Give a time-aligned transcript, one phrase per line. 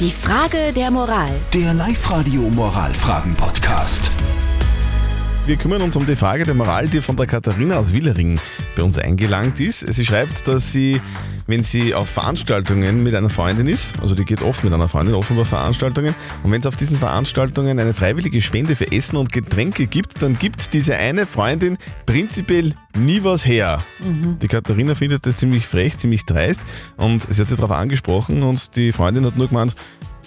[0.00, 1.30] Die Frage der Moral.
[1.52, 4.10] Der Live-Radio Moralfragen-Podcast.
[5.46, 8.40] Wir kümmern uns um die Frage der Moral, die von der Katharina aus Willering
[8.76, 9.80] bei uns eingelangt ist.
[9.80, 11.00] Sie schreibt, dass sie,
[11.46, 15.14] wenn sie auf Veranstaltungen mit einer Freundin ist, also die geht oft mit einer Freundin
[15.14, 19.86] offenbar Veranstaltungen, und wenn es auf diesen Veranstaltungen eine freiwillige Spende für Essen und Getränke
[19.86, 23.82] gibt, dann gibt diese eine Freundin prinzipiell nie was her.
[24.40, 26.60] Die Katharina findet das ziemlich frech, ziemlich dreist
[26.96, 29.74] und sie hat sie darauf angesprochen und die Freundin hat nur gemeint,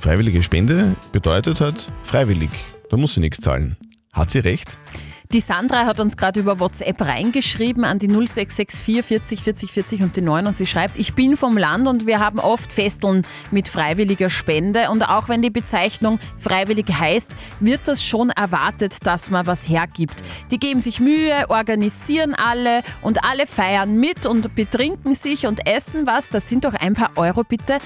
[0.00, 2.50] freiwillige Spende bedeutet halt freiwillig.
[2.90, 3.76] Da muss sie nichts zahlen.
[4.12, 4.78] Hat sie recht?
[5.36, 10.16] Die Sandra hat uns gerade über WhatsApp reingeschrieben an die 0664 40 40 40 und
[10.16, 13.68] die 9 und sie schreibt, ich bin vom Land und wir haben oft Festeln mit
[13.68, 19.46] freiwilliger Spende und auch wenn die Bezeichnung freiwillig heißt, wird das schon erwartet, dass man
[19.46, 20.22] was hergibt.
[20.50, 26.06] Die geben sich Mühe, organisieren alle und alle feiern mit und betrinken sich und essen
[26.06, 26.30] was.
[26.30, 27.76] Das sind doch ein paar Euro bitte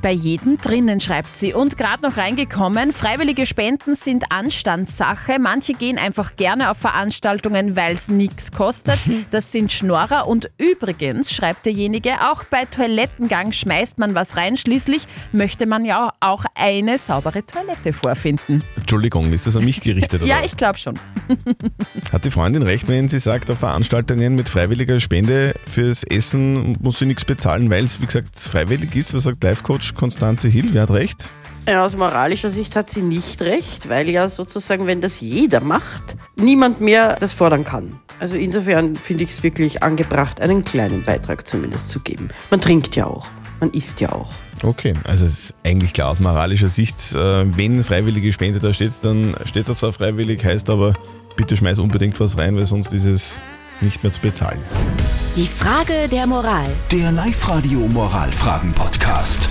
[0.00, 1.54] bei jedem drinnen, schreibt sie.
[1.54, 5.38] Und gerade noch reingekommen, freiwillige Spenden sind Anstandssache.
[5.38, 8.98] Manche gehen einfach gerne auf Veranstaltungen, weil es nichts kostet.
[9.30, 10.26] Das sind Schnorrer.
[10.26, 14.56] Und übrigens, schreibt derjenige, auch bei Toilettengang schmeißt man was rein.
[14.56, 18.62] Schließlich möchte man ja auch eine saubere Toilette vorfinden.
[18.76, 20.22] Entschuldigung, ist das an mich gerichtet?
[20.28, 20.46] Ja, oder?
[20.46, 20.98] ich glaube schon.
[22.12, 26.98] Hat die Freundin recht, wenn sie sagt, auf Veranstaltungen mit freiwilliger Spende fürs Essen muss
[26.98, 29.14] sie nichts bezahlen, weil es, wie gesagt, freiwillig ist?
[29.14, 29.44] Was sagt
[29.88, 30.68] Life-Coach Konstanze Hill?
[30.72, 31.30] Wer hat recht?
[31.66, 36.16] Ja, aus moralischer Sicht hat sie nicht recht, weil ja sozusagen, wenn das jeder macht,
[36.36, 37.98] niemand mehr das fordern kann.
[38.20, 42.28] Also insofern finde ich es wirklich angebracht, einen kleinen Beitrag zumindest zu geben.
[42.50, 43.28] Man trinkt ja auch,
[43.60, 44.30] man isst ja auch.
[44.62, 48.92] Okay, also es ist eigentlich klar aus moralischer Sicht, äh, wenn freiwillige Spende da steht,
[49.02, 50.94] dann steht da zwar freiwillig, heißt aber,
[51.36, 53.44] bitte schmeiß unbedingt was rein, weil sonst ist es
[53.82, 54.60] nicht mehr zu bezahlen.
[55.36, 56.66] Die Frage der Moral.
[56.90, 59.48] Der Live-Radio Moralfragen-Podcast.